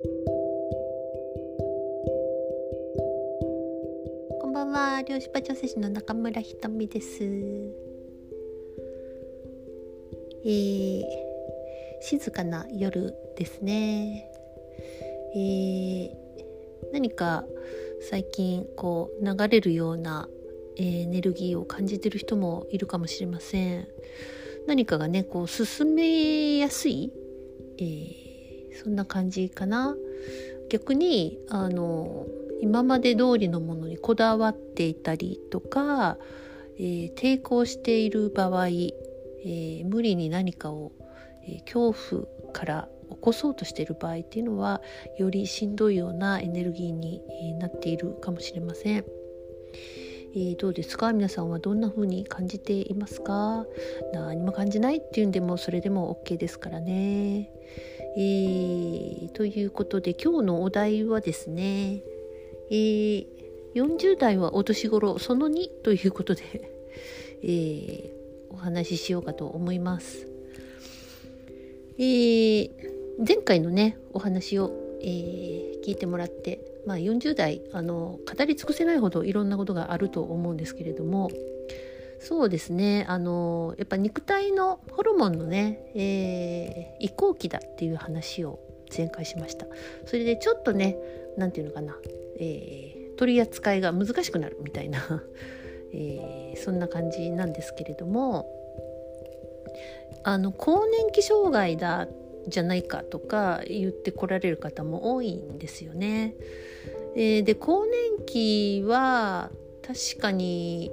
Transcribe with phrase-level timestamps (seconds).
[0.00, 0.06] こ
[4.46, 7.24] んばんは、漁師場女性の中村ひとみです。
[10.44, 11.02] えー、
[12.00, 14.30] 静かな夜ですね。
[15.34, 16.10] えー、
[16.92, 17.44] 何か
[18.08, 20.28] 最近こう流れるような
[20.76, 23.88] エネルギーを感じてる人もいるかもしれません。
[24.68, 27.12] 何かがねこう進めやすい、
[27.78, 28.27] えー、
[28.74, 29.96] そんな感じかな。
[30.70, 32.26] 逆にあの
[32.60, 36.18] 今まで通りのものにこだわっていたりとか、
[36.76, 40.92] えー、抵抗している場合、えー、無理に何かを、
[41.46, 44.82] え恐怖から起こそうとしている場合っていうのは
[45.16, 47.22] よりしんどいようなエネルギーに
[47.58, 49.04] なっているかもしれません。
[50.36, 51.12] え、どうですか？
[51.14, 53.64] 皆さんはどんな風に感じていますか？
[54.12, 57.50] 何も感じないっていうんでもそれでも OK ですからね。
[58.20, 62.02] えー、ということで今日のお題はですね、
[62.68, 63.26] えー、
[63.76, 66.42] 40代はお年頃その2ということで、
[67.44, 68.10] えー、
[68.50, 70.26] お話ししようかと思います。
[71.96, 72.70] えー、
[73.24, 81.28] 前回のねお話を、えー、聞いてもらってまあ、40代あの語り尽くせないほどいろんなことがあると思うんですけれども
[82.20, 88.58] そうですねあのやっぱ肉体のホルモンのね、えー、移行期だっていう話を
[88.96, 89.66] 前回しました
[90.06, 90.96] それでちょっとね
[91.36, 91.96] 何て言うのかな、
[92.40, 95.22] えー、取り扱いが難しくなるみたいな、
[95.94, 98.50] えー、そんな感じなんですけれども
[100.24, 102.08] あの更年期障害だ
[102.48, 106.34] じゃないかとか言ってこられる方も多いんですよね。
[107.14, 109.50] えー、で更年期は
[109.82, 110.90] 確かに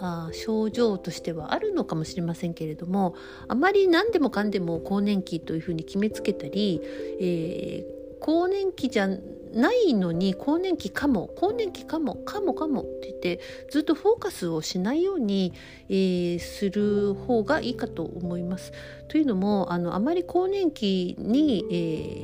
[0.00, 3.14] あ症状としてはあるのかもしれませんけれども
[3.48, 6.80] あまり何でもかんでも更年期というふうに決めつけたり、
[7.20, 9.08] えー、更年期じゃ
[9.54, 13.40] ないのに更年期かも更年期かもかもかもって言って
[13.70, 15.52] ずっとフォーカスをしないように、
[15.88, 18.72] えー、する方がいいかと思います。
[19.08, 21.74] というのもあのあまり更年期に、え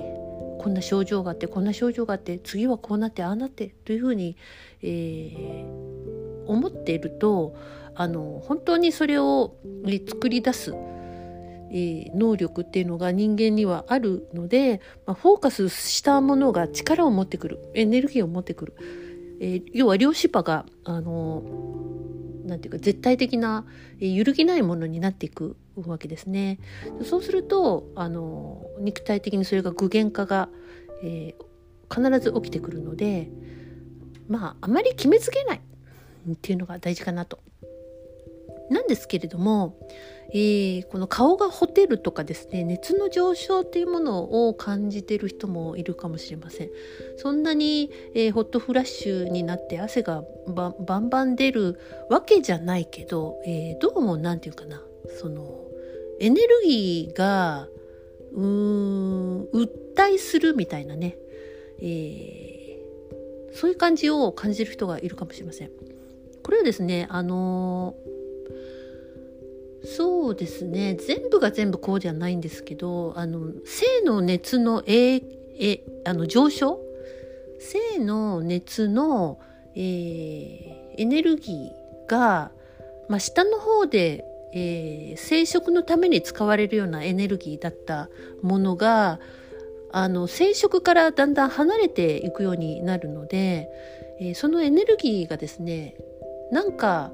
[0.00, 4.36] ー、こんな症状があってこんな症状があって次はこうなってああなってというふうに、
[4.82, 6.05] えー、
[6.46, 7.54] 思っていると
[7.94, 9.56] あの本当にそれを
[10.08, 10.74] 作り出す
[11.70, 18.74] えー、能力っていうのが人間にはあるので、まあ、フォーカスしたものが力を持ってくるエネルギーを持ってくる、
[19.40, 21.42] えー、要は量子波があの
[22.44, 23.66] なんていうか絶対的な、
[23.98, 26.58] えー、揺るぎないものになっていくわけですね。
[27.04, 30.48] そうするとあの肉体的にそれが具現化が、
[31.02, 33.28] えー、必ず起きてくるので
[34.28, 35.60] まああまり決めつけない
[36.32, 37.38] っていうのが大事かなと。
[38.70, 39.78] なんですけれども、
[40.30, 46.70] えー、この顔がほてるとかですね熱の上昇っていうものを感じてる人もいるかもしれません。
[47.16, 51.78] そんなに、えー、ホットフラッシュになって汗がバンバン出る
[52.10, 54.82] わけじゃないけど、えー、どうも何て言うかな
[55.20, 55.64] その
[56.18, 57.68] エネルギーが
[58.32, 61.16] うーん訴えするみたいなね、
[61.80, 62.82] え、
[63.52, 65.70] そういう感じを感じる人がいるかもしれません。
[66.46, 67.96] これはですねあの
[69.82, 76.78] そうですね全部が全部こうじゃないんですけどあの性の熱のええあの上昇？
[77.58, 79.40] 性の熱の、
[79.74, 82.52] えー、エネルギーが、
[83.08, 84.24] まあ、下の方で、
[84.54, 88.08] えー、生殖のために使われるようなエネルギーだった
[88.40, 89.18] ものが
[89.90, 93.68] あの生殖からだんだん離れていくようになるので、
[94.20, 95.96] えー、そのエネルギーがですね
[96.50, 97.12] なんか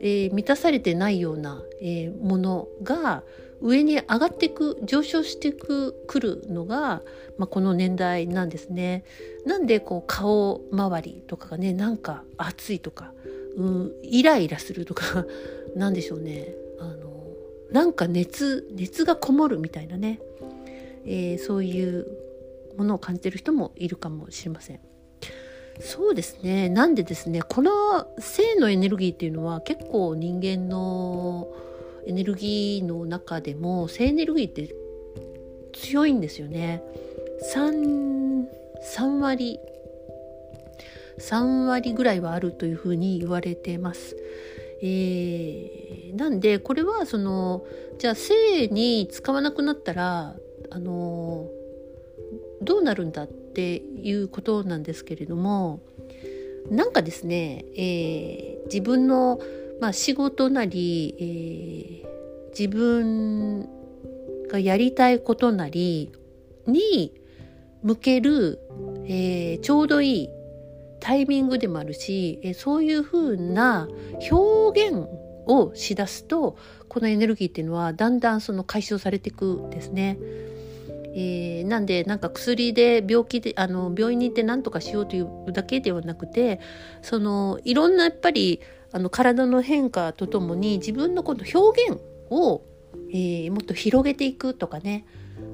[0.00, 3.22] えー、満たされてないような、えー、ものが
[3.60, 7.02] 上に上がっていく上昇してくくるのが、
[7.38, 9.04] まあ、この年代なんですね。
[9.46, 13.12] なんでこう顔周りとかがねなんか熱いとか、
[13.56, 15.24] うん、イライラするとか
[15.74, 17.24] なんでしょうねあの
[17.70, 20.20] なんか熱熱がこもるみたいなね、
[21.06, 22.06] えー、そういう
[22.76, 24.80] ものを感じてる人もいるかもしれません。
[25.80, 27.70] そうですねなんでですねこの
[28.18, 31.48] 性のエネルギーっていうのは結構人間の
[32.06, 34.74] エネルギーの中でも性エネルギーって
[35.72, 36.82] 強いんですよね
[37.54, 38.44] 3,
[38.96, 39.60] 3割
[41.18, 44.16] 3割ぐらいはあるというふうに言われてます。
[44.82, 47.64] えー、なんでこれはその
[47.98, 50.36] じゃあ性に使わなくなったら
[50.68, 51.48] あの
[52.62, 55.80] どうなるんだっていうことなんですけれども
[56.70, 59.40] なんかですね、えー、自分の、
[59.80, 61.14] まあ、仕事なり、
[62.04, 63.68] えー、自分
[64.48, 66.12] がやりたいことなり
[66.66, 67.12] に
[67.82, 68.58] 向ける、
[69.04, 70.28] えー、ちょうどいい
[71.00, 73.86] タイミングでもあるし、え、そういうふうな
[74.30, 75.06] 表現
[75.46, 76.56] をしだすと
[76.88, 80.18] このエネルギーっていうのはだんだんその解消されていくんですね。
[81.18, 86.60] えー、なんでなんか薬で病気であの病院に行って何とかしようというだけではなくて
[87.00, 88.60] そのいろんなやっぱり
[88.92, 91.98] あの体の変化とともに自分のこの表現
[92.30, 92.62] を、
[93.10, 95.06] えー、もっと広げていくとかね。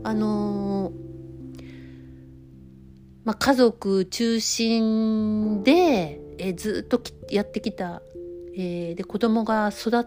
[0.04, 0.92] あのー、
[3.24, 7.00] まあ、家族中心で、えー、ずっと
[7.30, 8.02] やってきた、
[8.56, 10.06] えー、で子供が育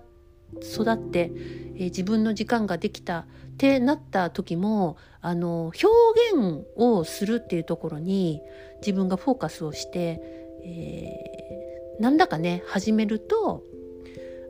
[0.61, 1.31] 育って、
[1.75, 3.25] えー、自分の時間ができたっ
[3.57, 5.87] てなった時もあの表
[6.33, 8.41] 現をするっていうところに
[8.81, 10.21] 自分がフォーカスをして、
[10.63, 13.63] えー、なんだかね始めると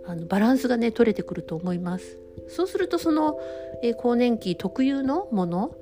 [0.07, 2.17] あのバランスがね取れてくると思います。
[2.47, 3.39] そうするとその、
[3.81, 5.75] えー、更年期特有のもの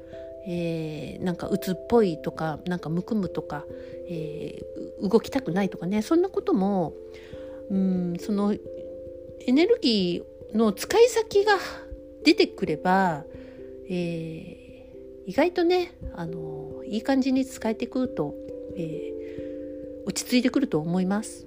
[0.46, 3.64] えー、なんか鬱っぽいとかなんかむくむとか、
[4.10, 6.94] えー、動きたくないとかねそんなことも
[7.70, 8.54] うんその
[9.46, 11.58] エネルギーの使い先が
[12.24, 13.24] 出てくれば、
[13.90, 18.34] えー、意外とね、あのいい感じに使えてくると、
[18.76, 21.46] えー、落ち着いてくると思います。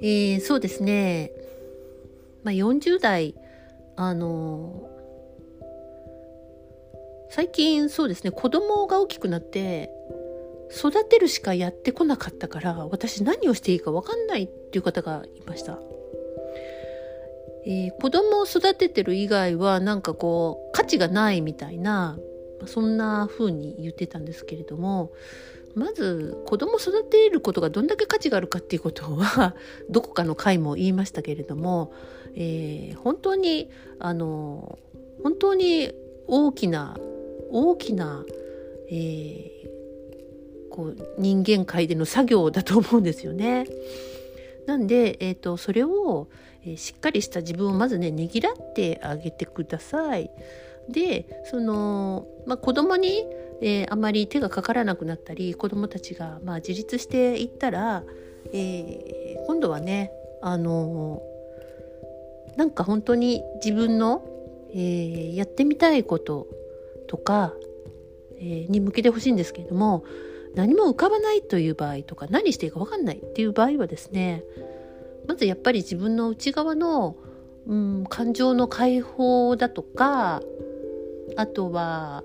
[0.00, 1.32] えー、そうですね、
[2.44, 3.34] まあ、40代
[3.96, 4.90] あの
[7.30, 9.90] 最近そうですね子供が大きくなって
[10.70, 15.78] 育てるしかやってこなかったから私何をしていいか分かんないっていう方がいました。
[17.66, 22.16] えー、子供を育ててる以外はなんかこう価値がないみたいな
[22.66, 25.12] そんな風に言ってたんですけれども
[25.74, 29.56] まず子供を育てることがどんだけ価値があるかっていうことは
[29.90, 31.92] どこかの回も言いましたけれども、
[32.34, 34.78] えー、本当にあの
[35.22, 35.92] 本当に
[36.28, 36.96] 大きな
[37.50, 38.24] 大きな、
[38.90, 39.68] えー、
[40.76, 43.66] こう人間界での作業だと思うんですよね。
[44.66, 46.28] なんで、えーとそれを、
[46.64, 50.30] えしっかりした自分をまずねねぎらってあげてください。
[50.88, 53.26] でその、まあ、子供に、
[53.60, 58.04] えー、あまり手がかからなくなったり子供たちが、まあ、自立していったら、
[58.52, 60.12] えー、今度はね
[60.42, 61.22] あの
[62.56, 64.24] なんか本当に自分の、
[64.70, 66.46] えー、やってみたいこと
[67.06, 67.52] とか、
[68.40, 70.04] えに向けてほしいんですけれども
[70.56, 74.42] 何も浮かばないという場合とか何していいか分かんないっていう場合はですね
[75.28, 77.16] まずやっぱり自分の内側の、
[77.66, 80.40] うん、感情の解放だとか
[81.36, 82.24] あとは、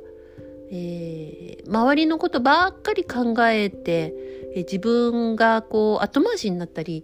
[0.72, 4.13] えー、周りのことばっかり考えて、
[4.56, 7.04] えー、自分がこう後回しになったり、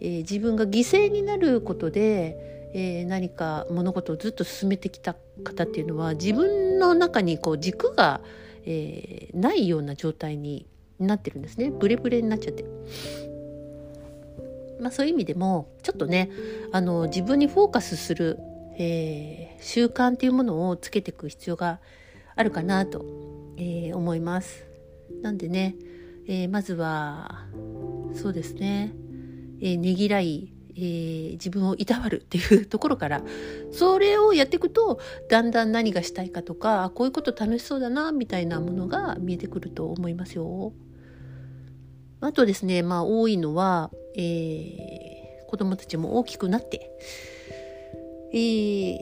[0.00, 8.20] えー、自分が犠牲になることで、え何か物事をずっと進めてきた方っていうのは自分の中にこう軸が、
[8.64, 10.66] えないような状態に
[10.98, 12.64] なってるんですねブレブレになっちゃって。
[14.80, 16.30] まあ、そういう意味でもちょっとね
[16.70, 18.38] あの自分にフォーカスする、
[18.78, 21.80] えー、習慣っていうものをつけていく必要が
[22.36, 23.04] あるかなと、
[23.56, 24.66] えー、思います。
[25.20, 25.74] なんでね、
[26.28, 27.46] えー、まずは
[28.14, 28.92] そうですね、
[29.60, 33.22] えねぎらい、え自分をいたわるっていうところから
[33.72, 40.72] それをやっていくとだんだん何がしたいかとかこういうこと楽しそうだなみたいなものが見えてくると思いますよ。
[42.20, 46.90] あとですね、まあ多いのは、えー、子供たちも大きくなって、
[48.32, 48.98] えー、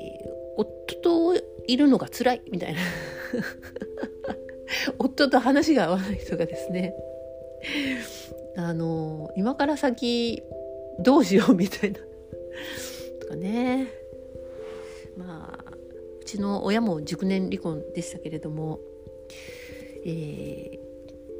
[0.56, 2.80] 夫といるのが辛いみたいな
[4.98, 6.94] 夫と話が合わない人がですね
[8.56, 10.42] あの今から先
[11.00, 11.98] どうしようみたいな
[13.20, 13.88] とかね
[15.16, 15.72] まあ
[16.20, 18.80] うちの親も熟年離婚でしたけれども、
[20.04, 20.78] えー、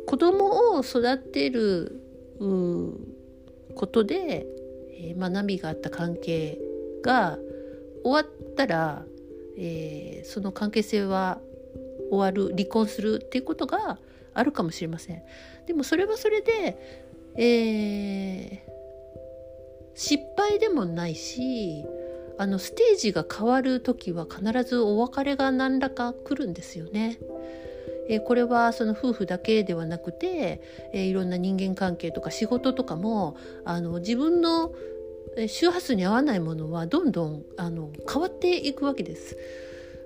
[0.06, 2.00] 子供を育てる
[2.38, 4.46] ことで、
[4.98, 6.60] えー、学びがあった関係
[7.02, 7.38] が
[8.04, 9.04] 終わったら、
[9.58, 11.40] えー、その関係性は
[12.10, 13.98] 終わる離婚するっていうことが
[14.34, 15.22] あるかもしれません。
[15.66, 16.78] でもそれはそれで、
[17.36, 18.55] えー、
[19.96, 21.84] 失敗でもないし
[22.38, 27.18] あのステージが変わる時は必ずお別れが何らか来るんですよね。
[28.08, 30.60] えこれはその夫婦だけではなくて、
[30.92, 34.72] えいろんな人間関係とか仕事とかもあの自分の
[35.48, 39.36] 周波数に合わないものはどんどんあの変わっていくわけです。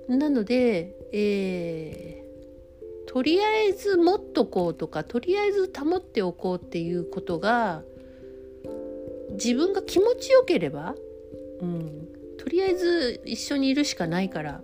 [0.08, 7.82] なので、えー、とりあえず持っとこうとかとりあえず保っておこうっていうことが
[9.32, 10.94] 自分が気持ちよければ、
[11.60, 12.08] うん、
[12.38, 14.62] とりあえず一緒にいるしかないから、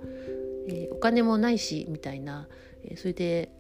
[0.69, 2.49] えー、お金もないしみたいな、
[2.97, 3.51] それで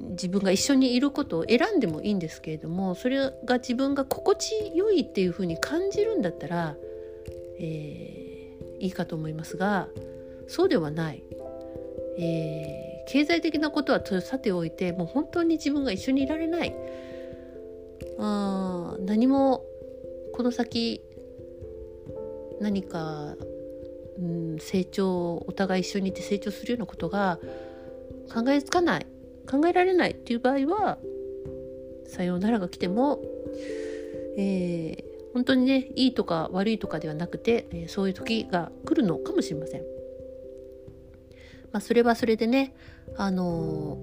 [0.00, 6.76] 自分が一緒にいることを選んでもいいんですけれどもそれが自分が心地よいっていうふうに感じるんだったら、
[7.58, 9.88] えー、いいかと思いますが
[10.46, 11.22] そうではない、
[12.18, 16.74] えー、経済的なことはさておいてもう本当に自分が一緒にいられない。
[18.20, 19.64] あ何も
[20.38, 21.00] この先
[22.60, 23.34] 何か、
[24.20, 27.40] うん、成長お互い一緒にいて成長するようなことが
[28.32, 29.06] 考えつかない
[29.50, 30.98] 考えられないっていう場合は
[32.06, 33.20] さようならが来ても、
[34.36, 35.04] えー、
[35.34, 39.80] 本当にねいいとか悪いとかではなくて、えー、そういう時が来るのかもしれません。
[41.72, 42.76] まあ、それはそれでね、
[43.16, 43.98] あの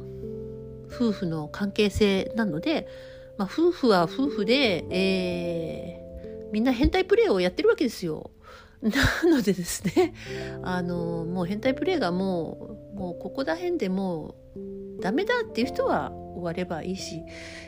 [0.89, 2.89] ー、夫婦の関係性なので、
[3.37, 6.04] まあ、夫婦は夫婦で、えー、
[6.51, 8.31] みんな変態プレーをやってるわけですよ。
[8.81, 8.91] な
[9.37, 10.13] のでですね、
[10.61, 17.21] あの、もう変態プレーがもうもうここら辺でもうダメだっていう人は終わればいいし、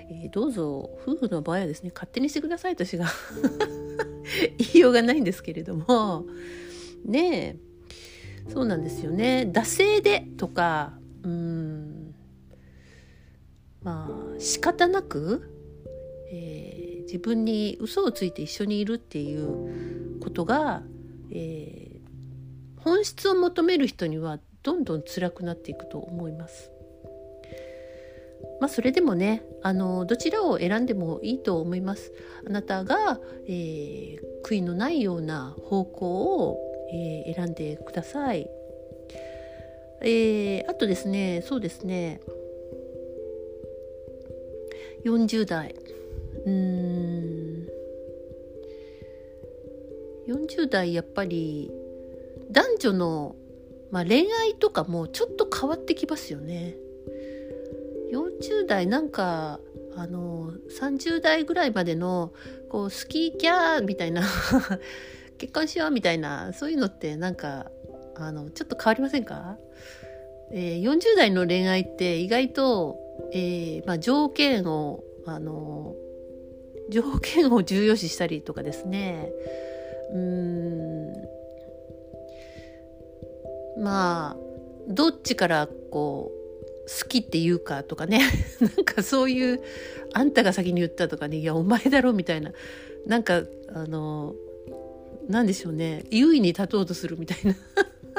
[0.09, 3.07] えー、どうぞ夫婦の場合はですね勝手にしてくださいとしが
[4.57, 6.25] 言いようがないんですけれども
[7.05, 7.57] ね
[8.47, 10.93] えそうなんですよね惰性でとか
[11.23, 12.15] うん
[13.83, 15.49] まあ仕方なく、
[16.31, 20.83] えー、自分に嘘をついて一緒にいるっていうことが、
[21.31, 26.71] えー、本質を求める人にはどんどん辛くなっていくと思います。
[28.59, 32.11] まあ、それでもねあのどちらを選んでもいいと思います。
[32.45, 36.59] あなたが、えー、悔いのないような方向を、
[36.91, 38.49] えー、選んでください。
[40.01, 42.21] えー、あとですねそうですね
[45.05, 45.75] 40代
[46.47, 47.67] うーん
[50.27, 51.71] 40代やっぱり
[52.51, 53.35] 男女の
[53.91, 56.75] まあ、恋愛とかもちょっと変わってきますよね。
[58.11, 59.59] 40代なんか
[59.95, 62.33] あの30代ぐらいまでの
[62.69, 64.23] こう好きキャーみたいな
[65.37, 67.71] 結婚しようみたいなそういうのってなんか
[68.15, 69.57] あのちょっと変わりませんか、
[70.51, 72.97] えー、40代の恋愛って意外と、
[73.33, 75.95] えーまあ、条件をあの
[76.89, 79.31] 条件を重要視したりとかですね。
[80.13, 81.13] うん。
[83.83, 84.37] まあ
[84.87, 86.37] どっちからこう
[86.87, 88.21] 好きって言うかとかね。
[88.61, 89.61] なんかそういう
[90.13, 91.37] あんたが先に言ったとかね。
[91.37, 92.53] いやお前だろみたいな。
[93.05, 94.35] なんかあの
[95.27, 96.05] 何でしょうね。
[96.09, 97.55] 優位に立とうとするみたいな。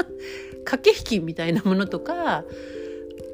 [0.64, 2.44] 駆け引きみたいなものとか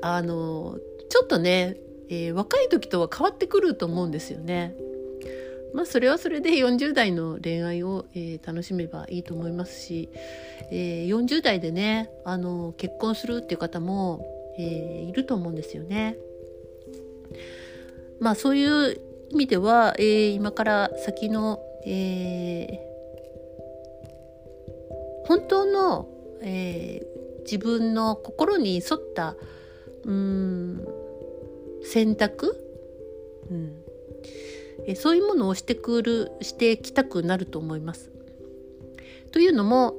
[0.00, 1.76] あのちょっとね、
[2.08, 4.76] えー、若い時とは変わってくると思うんですよね。
[5.75, 10.09] まあそれはそれで40代の恋愛を、えー、楽しめばいいと思いますし、
[10.71, 14.25] えー、40代でねあの結婚するっていう方も、
[14.57, 16.16] えー、いると思うんですよね。
[18.21, 19.00] まあそういう
[19.31, 22.78] 意味では、えー、今から先の、え、
[25.26, 26.09] 本当の、
[26.40, 27.04] え、
[27.43, 29.35] 自分の心に沿った
[30.04, 30.87] うん
[31.83, 32.57] 選択、
[33.50, 33.83] うん、
[34.86, 38.10] えそういうものをしてくるしてきたくなると思います。
[39.32, 39.94] というのも、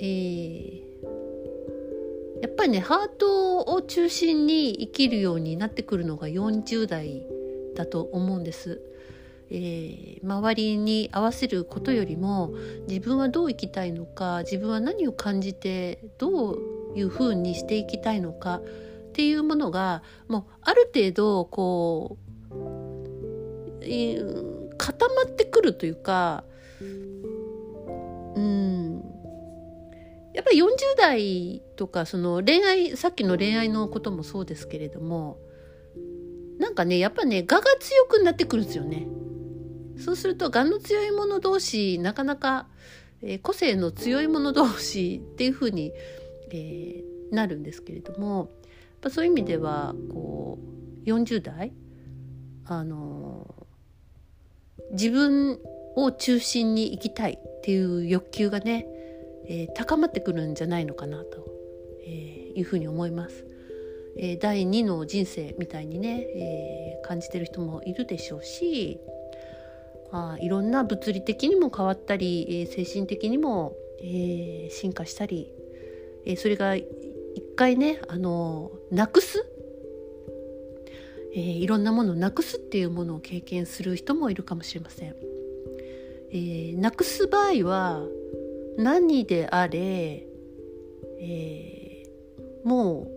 [0.00, 0.80] えー、
[2.42, 7.26] やっぱりねハートを中心に生きるようになってくるのが40代
[7.74, 8.80] だと思うんです。
[9.48, 12.52] えー、周りに合わせることよりも
[12.88, 16.58] 自分はどう生きたいのか自分は何を感じてどう
[16.96, 18.62] いうふうにしていきたいのかっ
[19.12, 22.25] ていうものがもうある程度こう
[24.76, 26.44] 固まってくるというか
[26.80, 29.02] うん
[30.34, 30.66] やっぱり40
[30.98, 35.38] 代とかその恋愛さっきの恋愛のこともそうですけれども
[36.58, 39.06] なんかねやっぱね我が強くなってくるんですよね。
[39.98, 42.66] そうすると我の強い者同士なかなか、
[43.22, 45.92] えー、個性の強い者同士っていうふうに、
[46.50, 48.48] えー、なるんですけれどもやっ
[49.00, 50.58] ぱそういう意味ではこ
[51.06, 51.72] う40代
[52.66, 53.54] あの
[54.92, 55.58] 自分
[55.96, 58.86] を中心に生きたいっていう欲求がね、
[59.48, 61.44] えー、高まってくるんじゃないのかなと、
[62.06, 63.46] えー、いうふうに思います。
[64.18, 68.98] えー、第2の人生みたいにね、え、感じてる人もいるでしょうし
[70.10, 75.52] あいろんな物理的にも変わったり、え、精神的にも、え、進化したり、
[76.24, 76.86] え、それが一
[77.56, 79.44] 回ねあのなくす
[81.36, 85.14] えー、いろんなものをなくすっていうものを経験する人もいるかもしれません。
[86.30, 88.02] えー、なくす場合は
[88.78, 90.26] 何であれ、
[91.20, 93.08] えー、もう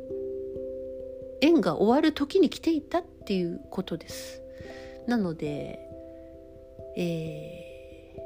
[1.39, 4.41] 縁が終わる時に来ていたっていうことです。
[5.07, 5.79] なので、
[6.97, 8.17] え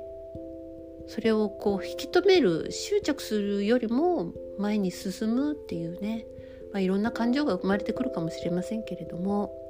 [1.08, 6.26] ー、それをこう引き止める執着するよりも前に進むっていうね、
[6.72, 9.63] まあ、いろんな感情が生まれてくるかもしれませんけれども、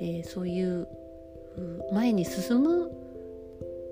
[0.00, 0.88] えー、そういう
[1.92, 2.90] 前に進む、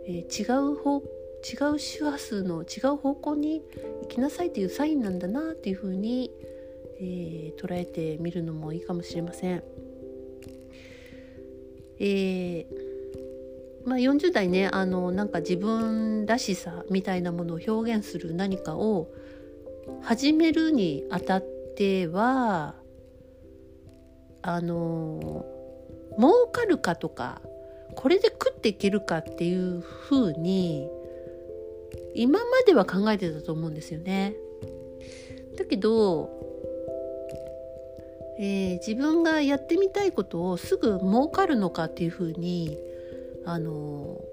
[0.07, 1.03] えー、違う方
[1.45, 3.63] 違う周波数の違う方向に
[4.03, 6.31] 行きなさいというサインなんだなっていうふうに、
[6.99, 9.63] えー、捉えてみるのもいいかもしれません。
[11.99, 12.67] え
[13.87, 19.09] まあ、40代ねあのなんか自分らしさみたいなものを表現する何かを
[20.03, 21.45] 始めるにあたっ
[21.77, 22.75] ては
[24.43, 25.47] あの
[26.19, 27.41] 儲かるかとか
[27.95, 30.89] これで食っていけるかっていうふうに
[32.15, 34.35] 今までは考えてたと思うんですよね。
[35.57, 36.31] だけど、
[38.39, 42.79] えー、自分がやってみたいことをすぐ儲かるのかっていうふうに
[43.45, 44.25] あの思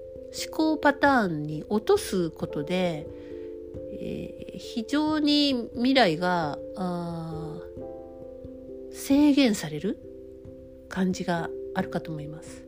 [0.50, 3.06] 考パターンに落とすことで、
[4.00, 6.58] えー、非常に未来が
[8.92, 9.98] 制限される
[10.88, 12.64] 感じがあるかと思います。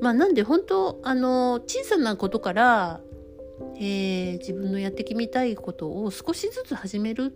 [0.00, 3.00] まあ、なんで本当あの小さなことから、
[3.76, 7.34] えー、自分のやってみたいことを少しずつ始める、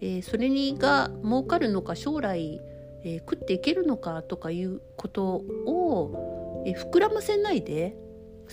[0.00, 2.60] えー、それにが儲かるのか将来、
[3.04, 7.96] えー、食っていけるのかとかいうことを、え膨らませないで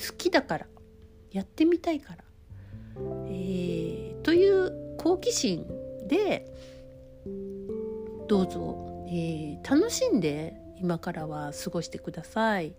[0.08, 0.68] 好きだから
[1.30, 2.24] やってみたいから、
[3.30, 5.68] えという好奇心
[6.08, 6.46] で
[8.30, 12.76] どうぞ、え楽しんで今からは過ごしてください。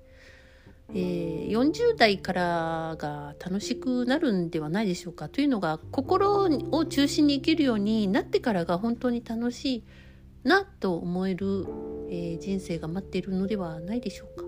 [0.91, 9.85] えー、40代からが楽しくなるんではないでしょうかというのが心を中心に生きるようになってからが本当に楽しい
[10.45, 11.67] なと思える、
[12.09, 14.47] えー、人生が待っているのではないでしょうか。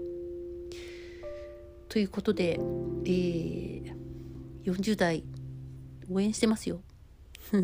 [1.90, 3.95] ということで、えー、
[4.64, 5.25] 40代
[6.10, 6.80] 応援してますよ。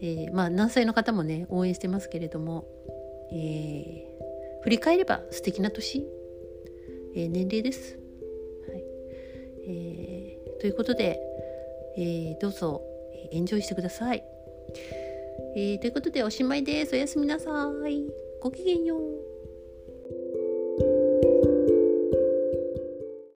[0.00, 2.66] えー、まあ何歳の方もね応援してますけれども、
[3.34, 6.06] えー、振り返れば素敵な年
[7.16, 7.96] えー、年齢です。
[8.68, 8.84] はい
[9.66, 11.20] えー、ということで、
[11.96, 12.82] えー、どうぞ
[13.30, 14.24] エンジョイしてください。
[15.56, 16.94] えー、ということでおしまいです。
[16.94, 18.04] おやすみなさい。
[18.40, 19.23] ごきげんよう。